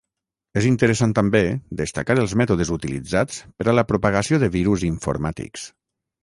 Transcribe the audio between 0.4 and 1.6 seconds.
És interessant també